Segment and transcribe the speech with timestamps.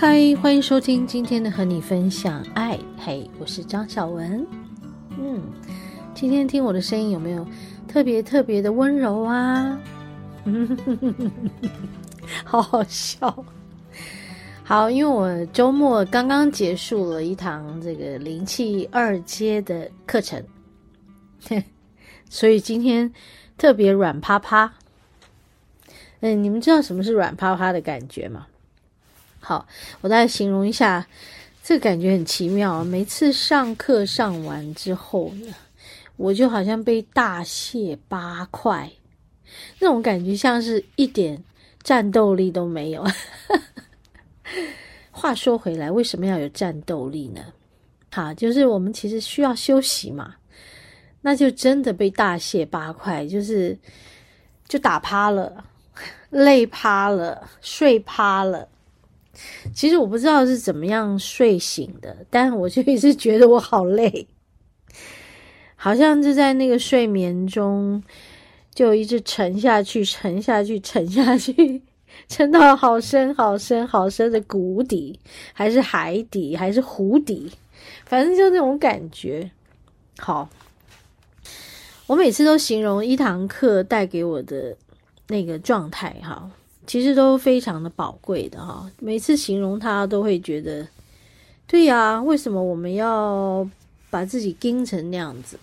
[0.00, 2.78] 嗨，欢迎收听今天的和你分享爱。
[2.96, 4.46] 嘿，我是张小文。
[5.18, 5.42] 嗯，
[6.14, 7.46] 今天听我的声音有没有
[7.86, 9.78] 特别特别的温柔啊？
[12.46, 13.44] 好好笑。
[14.64, 20.42] 好，因为我周末刚刚结束了一堂这个灵气二阶的课程，
[22.30, 23.12] 所以今天
[23.58, 24.72] 特别软趴趴。
[26.20, 28.46] 嗯，你们知道什么是软趴趴的感觉吗？
[29.40, 29.66] 好，
[30.02, 31.06] 我再形容一下，
[31.62, 32.84] 这感觉很奇妙。
[32.84, 35.54] 每次上课上完之后呢，
[36.16, 38.92] 我就好像被大卸八块，
[39.78, 41.42] 那种感觉像是一点
[41.82, 43.04] 战斗力都没有。
[45.10, 47.40] 话说回来，为什么要有战斗力呢？
[48.12, 50.34] 好，就是我们其实需要休息嘛，
[51.22, 53.76] 那就真的被大卸八块，就是
[54.68, 55.64] 就打趴了，
[56.30, 58.68] 累趴了，睡趴了。
[59.72, 64.26] 其实我不知道是怎么样睡醒的，但我就一直觉得我好累，
[65.76, 68.02] 好像就在那个睡眠中，
[68.74, 71.80] 就一直沉下去，沉下去，沉下去，
[72.28, 75.18] 沉到好深、好深、好深的谷底，
[75.52, 77.50] 还是海底，还是湖底，
[78.04, 79.50] 反正就那种感觉。
[80.18, 80.50] 好，
[82.08, 84.76] 我每次都形容一堂课带给我的
[85.28, 86.50] 那个状态，哈。
[86.90, 90.84] 其实都非常的宝贵的哈，每次形容它都会觉得，
[91.64, 93.64] 对呀，为什么我们要
[94.10, 95.56] 把自己盯成那样子？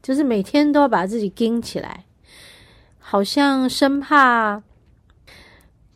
[0.00, 2.04] 就是每天都要把自己盯起来，
[3.00, 4.62] 好像生怕，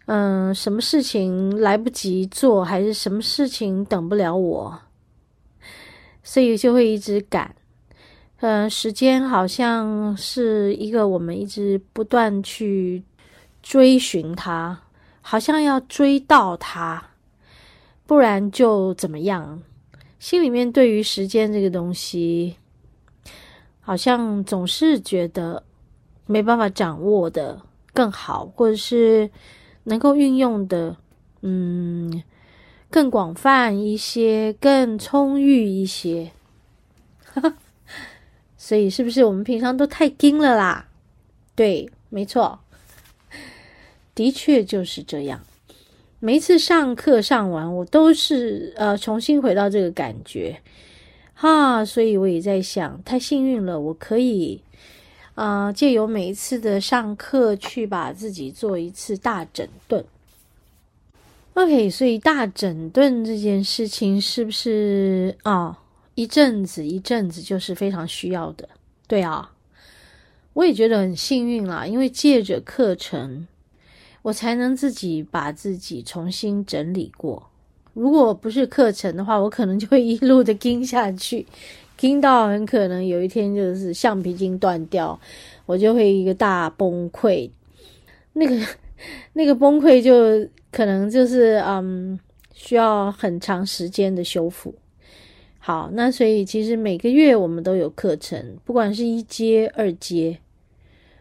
[0.07, 4.81] 嗯，什么事情来不及做，还是什么事情等不了我，
[6.25, 7.55] 所以就会一直赶。
[8.41, 13.01] 嗯，时间好像是一个我们一直不断去。
[13.63, 14.83] 追寻他，
[15.21, 17.11] 好像要追到他，
[18.07, 19.63] 不然就怎么样？
[20.19, 22.57] 心里面对于时间这个东西，
[23.81, 25.63] 好像总是觉得
[26.27, 27.61] 没办法掌握的
[27.93, 29.31] 更好，或者是
[29.85, 30.97] 能够运用的，
[31.41, 32.23] 嗯，
[32.91, 36.31] 更广泛一些，更充裕一些。
[38.57, 40.87] 所以，是不是我们平常都太紧了啦？
[41.57, 42.61] 对，没错。
[44.15, 45.41] 的确就是这样，
[46.21, 50.61] 每一次上课上完，我都是呃重新回到这个感觉，
[51.35, 54.61] 哈，所以我也在想，太幸运了，我可以
[55.35, 60.05] 啊、借由每一次的上课去把自己做一次大整顿。
[61.55, 65.79] OK，所以大整顿这件事情是不是啊、
[66.15, 68.69] 一阵子一阵子就是非常需要的？
[69.09, 69.53] 对啊，
[70.53, 73.47] 我也觉得很幸运啦，因为借着课程。
[74.23, 77.51] 我才能自己把自己重新整理过。
[77.93, 81.45] 如果不是课程的话，我可能就会一路的跟下去，
[81.97, 85.19] 跟到很可能有一天就是橡皮筋断掉，
[85.67, 87.51] 我就会一个大崩溃。
[88.33, 88.67] 那个
[89.35, 92.19] 那个崩溃就可能就是嗯，
[92.55, 94.75] 需要很长时间的修复。
[95.59, 100.39] 好，那所以其实每个月我们都有课程，不管是一阶、二阶，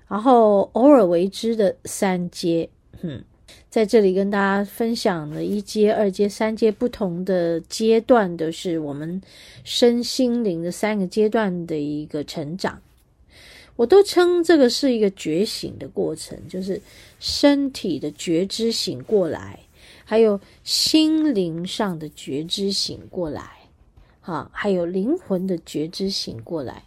[0.07, 2.69] 然后偶尔为之的三阶。
[3.01, 3.23] 嗯，
[3.69, 9.21] 在这里跟大家分享了一阶、二阶、三阶不同的阶段的是我们
[9.63, 12.79] 身心灵的三个阶段的一个成长，
[13.75, 16.79] 我都称这个是一个觉醒的过程，就是
[17.19, 19.59] 身体的觉知醒过来，
[20.05, 23.51] 还有心灵上的觉知醒过来，
[24.21, 26.83] 哈，还有灵魂的觉知醒过来。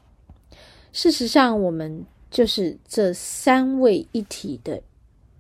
[0.93, 4.81] 事实上，我们就是这三位一体的。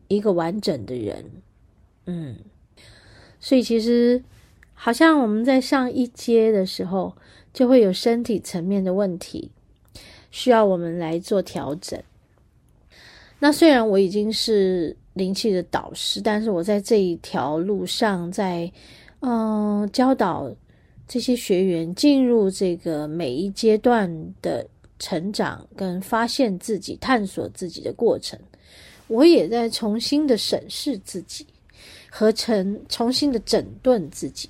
[0.08, 1.24] 一个完整的人，
[2.06, 2.36] 嗯，
[3.40, 4.22] 所以其实
[4.74, 7.14] 好像我们在上一阶的时候，
[7.52, 9.50] 就会有身体层面的问题，
[10.30, 12.00] 需要我们来做调整。
[13.38, 18.70] 那虽然我已经是灵气的导师，但是我在这一条路上在，
[19.20, 20.50] 嗯教导
[21.06, 24.66] 这些学员进入这个每一阶段的
[24.98, 28.38] 成长跟发现自己、探索自己的过程。
[29.06, 31.46] 我也在重新的审视自己，
[32.10, 34.48] 和成重新的整顿自己，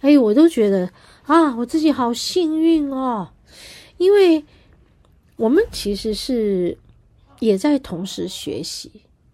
[0.00, 0.90] 哎，我都觉得
[1.24, 3.30] 啊，我自己好幸运哦，
[3.96, 4.44] 因为
[5.36, 6.76] 我们其实是
[7.40, 8.90] 也在同时学习，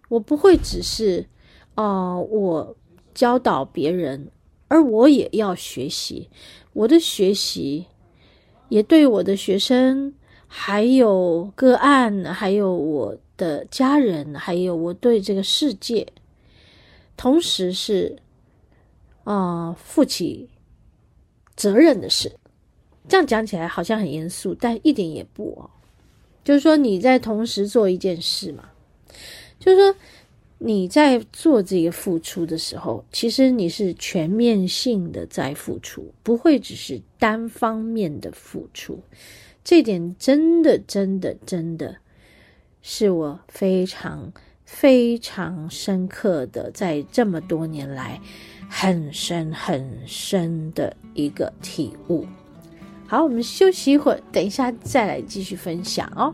[0.09, 1.25] 我不会只是
[1.75, 2.75] 哦、我
[3.13, 4.29] 教导别人，
[4.67, 6.29] 而我也要学习，
[6.73, 7.85] 我的学习
[8.69, 10.13] 也对我的学生。
[10.53, 16.05] 还有个案，还有我的家人，还有我对这个世界，
[17.17, 18.15] 同时是
[19.23, 20.47] 啊、负起
[21.55, 22.31] 责任的事。
[23.09, 25.67] 这样讲起来好像很严肃，但一点也不哦。
[26.43, 28.69] 就是说你在同时做一件事嘛，
[29.59, 29.99] 就是说
[30.59, 38.99] 你在做这个付出的时候，其实你是全面性的在付出，不会只是单方面的付出。
[39.63, 41.95] 这点真的、真的、真的
[42.81, 44.31] 是我非常、
[44.65, 48.19] 非常深刻的，在这么多年来
[48.69, 52.25] 很深、很深的一个体悟。
[53.07, 56.33] 好，我们休息一会儿，等一下再来继续分享哦。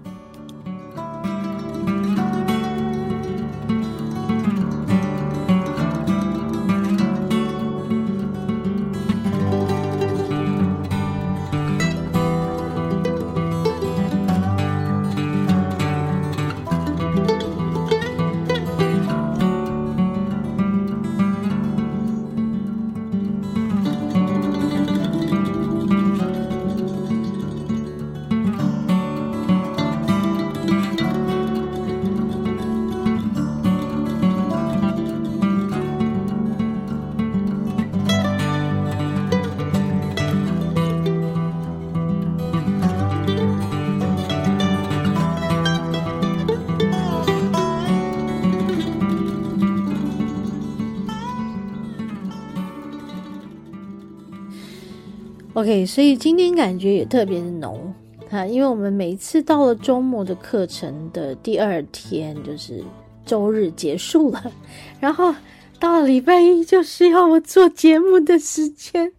[55.57, 57.91] OK，所以今天感觉也特别的浓
[58.29, 62.83] 啊，因为我们每次到了周末的课程的第二天，就是
[63.25, 64.51] 周日结束了，
[64.99, 65.33] 然后
[65.79, 69.11] 到了礼拜一就是要我做节目的时间，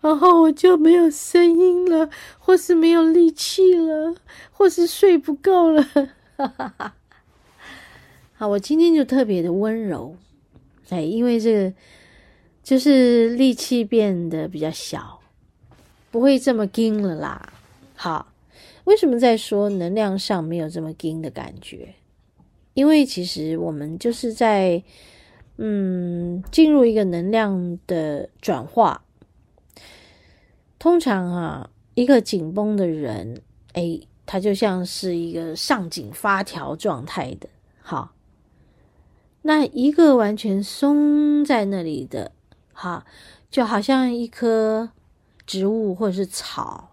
[0.00, 2.08] 然后我就没有声音了，
[2.38, 4.14] 或是没有力气了，
[4.52, 5.82] 或是睡不够了，
[6.36, 6.94] 哈哈哈。
[8.34, 10.14] 好，我今天就特别的温柔，
[10.90, 11.74] 哎，因为这个
[12.62, 15.15] 就是力气变得比较小。
[16.16, 17.52] 不会这么紧了啦。
[17.94, 18.32] 好，
[18.84, 21.94] 为什么在说能量上没有这么紧的感觉？
[22.72, 24.82] 因为其实我们就是在
[25.58, 29.04] 嗯进入一个能量的转化。
[30.78, 33.42] 通常啊，一个紧绷的人，
[33.74, 37.46] 哎，他就像是一个上紧发条状态的。
[37.82, 38.14] 好，
[39.42, 42.32] 那一个完全松在那里的，
[42.72, 43.04] 好，
[43.50, 44.92] 就好像一颗。
[45.46, 46.90] 植物或者是草，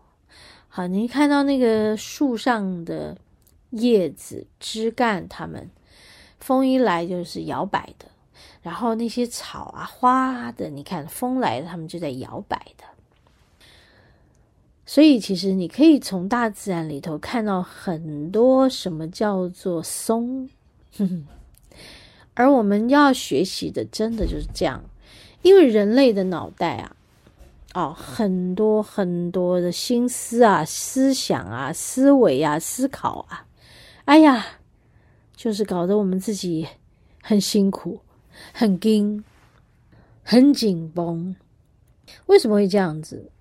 [0.69, 3.17] 好，你看到那个树上的
[3.71, 5.69] 叶子、枝干，它们
[6.39, 8.05] 风一来就是摇摆的；
[8.61, 12.83] 然后那些草啊、花的，你看风来了，它们就在摇摆的。
[14.85, 20.47] 所以，其实你可以从大自然里头看到很多什么叫做松。
[22.35, 24.83] 而我们要学习的，真的就是这样，
[25.41, 26.95] 因为人类的脑袋啊。
[27.73, 33.47] 哦，很多很多的心思啊、思想啊、思维啊、思考啊，
[34.05, 34.45] 哎呀，
[35.35, 36.67] 就是搞得我们自己
[37.23, 37.99] 很辛苦、
[38.53, 39.23] 很紧、
[40.21, 41.35] 很紧绷。
[42.27, 43.31] 为什么会这样子？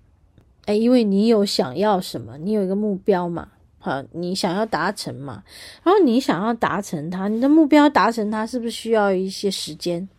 [0.65, 5.43] 哎，因为你有想要什么，你有一个目标嘛，好，你想要达成嘛，
[5.83, 10.09] 然后你想要达成它，你的目标达成它，是不是需要一些时间？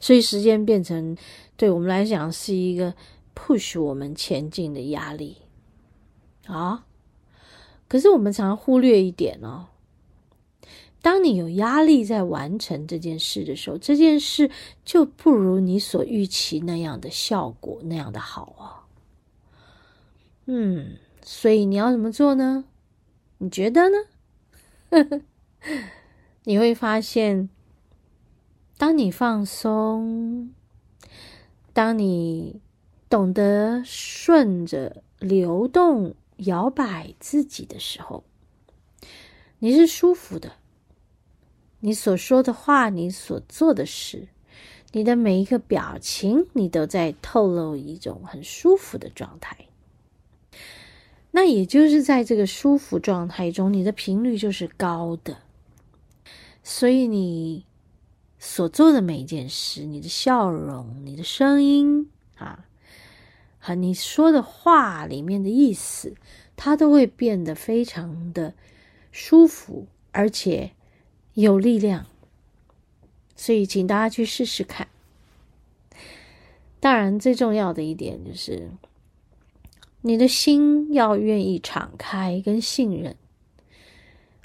[0.00, 1.14] 所以时间变成
[1.58, 2.94] 对我们来讲是一个。
[3.34, 5.38] Push 我们前进的压力
[6.46, 6.84] 啊，
[7.88, 9.66] 可是我们常常忽略一点哦。
[11.02, 14.50] 当你有压力在完成这件事的时候，这件事
[14.84, 18.84] 就不如你所预期那样的效果那样的好啊。
[20.46, 22.64] 嗯，所以你要怎么做呢？
[23.38, 23.96] 你觉得呢？
[26.44, 27.48] 你会发现，
[28.76, 30.52] 当你放松，
[31.72, 32.60] 当你。
[33.10, 38.22] 懂得顺着流动摇摆自己的时候，
[39.58, 40.52] 你是舒服的。
[41.80, 44.28] 你所说的话，你所做的事，
[44.92, 49.56] 你的每一个表情，你都在透露一种很舒服的状态。
[51.32, 55.38] 那也就是在这个舒服状态中，你的频率就是高的。
[56.62, 57.64] 所以你
[58.38, 62.66] 所做的每一件事，你的笑容，你的声音啊。
[63.60, 66.14] 和你说的话里面的意思，
[66.56, 68.54] 它都会变得非常的
[69.12, 70.72] 舒服，而且
[71.34, 72.06] 有力量。
[73.36, 74.88] 所以，请大家去试试看。
[76.80, 78.70] 当然，最重要的一点就是，
[80.00, 83.14] 你的心要愿意敞开跟信任。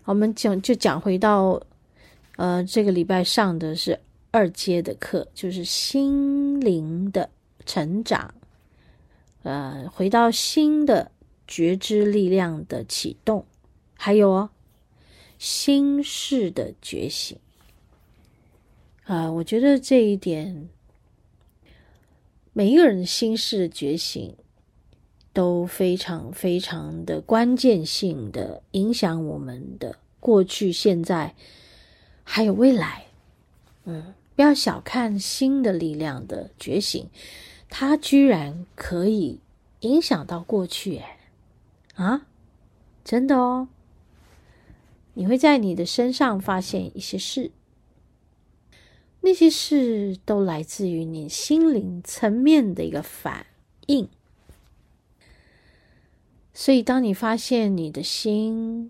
[0.04, 1.62] 我们讲就讲回到，
[2.36, 4.00] 呃，这个礼拜上的是
[4.32, 7.30] 二阶的课，就是心灵的
[7.66, 8.35] 成长，
[9.46, 11.12] 呃，回到新的
[11.48, 13.46] 觉知力量的启动，
[13.94, 14.50] 还有哦，
[15.38, 17.38] 心识的觉醒。
[19.04, 20.68] 啊，我觉得这一点，
[22.54, 24.36] 每一个人的心事的觉醒
[25.32, 31.36] 都非常非常的关键性的影响我们的过去、现在
[32.24, 33.06] 还有未来。
[33.84, 37.08] 嗯，不要小看心的力量的觉醒，
[37.78, 39.42] 它居然可以
[39.82, 41.20] 影响到过去，哎，
[41.96, 42.26] 啊，
[43.04, 43.68] 真的哦，
[45.14, 47.52] 你会在你的身上发现一些事。
[49.20, 53.46] 那些事都来自于你心灵层面的一个反
[53.88, 54.08] 应，
[56.54, 58.90] 所以当你发现你的心，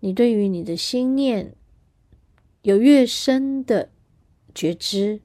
[0.00, 1.54] 你对于你的心念
[2.60, 3.88] 有越深的
[4.54, 5.22] 觉知，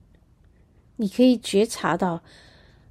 [0.97, 2.21] 你可以觉察到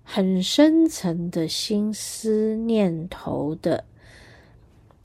[0.02, 3.84] 很深层的心思念头的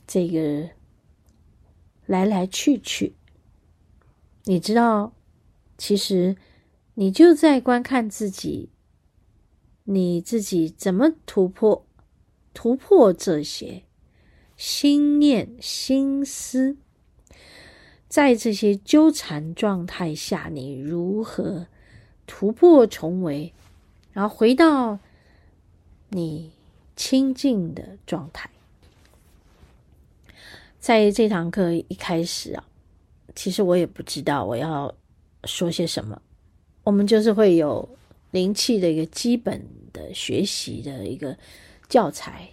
[0.08, 0.70] 这个
[2.05, 3.15] 来来去去，
[4.46, 5.13] 你知道。
[5.77, 6.36] 其实，
[6.93, 8.70] 你就在观看自己，
[9.86, 11.88] 你自己怎么突破、
[12.53, 13.81] 突破这些
[14.55, 16.77] 心念、心思，
[18.08, 21.65] 在这些纠缠状态下，你如何
[22.33, 23.51] 突破重围，
[24.13, 24.97] 然后回到
[26.07, 26.50] 你
[26.95, 28.50] 清净的状态。
[30.79, 32.63] 在这堂课一开始啊，
[33.35, 34.95] 其实我也不知道我要。
[35.45, 36.21] 说些什么？
[36.83, 37.89] 我们就是会有
[38.29, 41.35] 灵气的一个基本的学习的一个
[41.89, 42.47] 教材，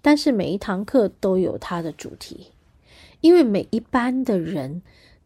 [0.00, 2.46] 但是每一堂课都有它的主题，
[3.20, 4.80] 因为每一班的人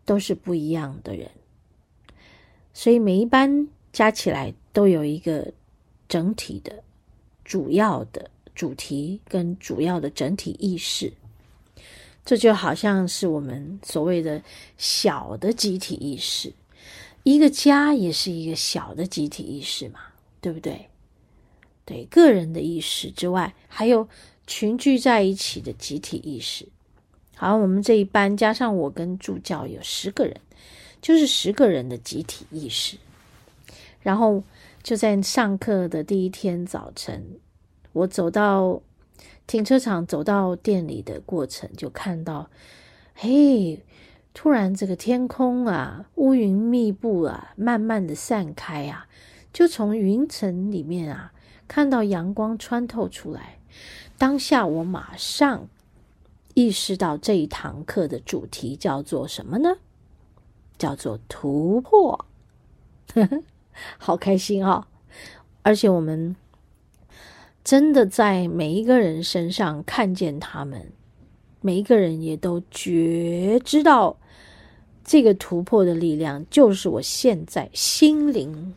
[0.04, 1.30] 都是不一样的人，
[2.72, 5.52] 所以每一班加起来都有一个
[6.08, 6.82] 整体的
[7.44, 11.12] 主要的主题跟主要的整体意识。
[12.24, 14.42] 这就好像是我们所谓的
[14.76, 16.52] 小的集体意识，
[17.22, 20.00] 一个家也是一个小的集体意识嘛，
[20.40, 20.86] 对不对？
[21.86, 24.06] 对，个人的意识之外，还有
[24.46, 26.68] 群聚在一起的集体意识。
[27.34, 30.36] 好，我们这一班加上我跟助教有十个人，
[31.00, 32.96] 就是十个人的集体意识。
[34.00, 34.42] 然后
[34.82, 37.38] 就在上课的第一天早晨，
[37.92, 38.80] 我走到。
[39.46, 42.48] 停车场走到店里的过程，就看到，
[43.16, 43.80] 嘿，
[44.32, 49.08] 突然这个天空啊，乌云密布啊，慢慢的散开啊，
[49.52, 51.32] 就从云层里面啊，
[51.66, 53.58] 看到阳光穿透出来。
[54.16, 55.68] 当下我马上
[56.54, 59.78] 意识到这一堂课的主题叫做什么呢？
[60.80, 62.26] 叫做突破，
[63.98, 64.88] 好开心啊、
[65.62, 66.34] 而且我们。
[67.62, 70.90] 真的在每一个人身上看见他们，
[71.60, 74.16] 每一个人也都觉知道
[75.04, 78.74] 这个突破的力量，就是我现在心灵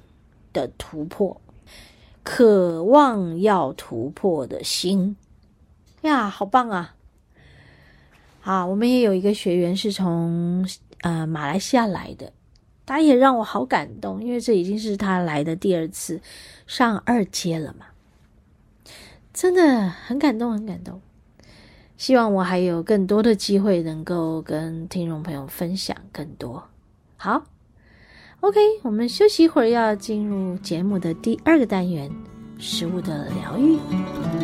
[0.52, 1.40] 的突破，
[2.24, 5.16] 渴望要突破的心
[6.02, 6.94] 呀，好棒啊！
[8.42, 10.68] 好，我们也有一个学员是从
[11.04, 12.34] 呃马来西亚来的，
[12.86, 16.20] 他也让我好感动，因为这已经是他来的第二次
[16.66, 17.86] 上二阶了嘛。
[19.34, 21.02] 真的很感动，很感动。
[21.96, 26.64] 希望我还有更多的机会能够跟听众朋友分享更多。
[27.18, 27.46] 好
[28.42, 32.12] ，OK，我们休息一会儿，要进入节目的第二个单元——
[32.60, 34.43] 食物的疗愈。